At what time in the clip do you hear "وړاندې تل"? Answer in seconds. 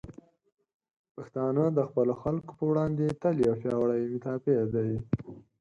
2.71-3.35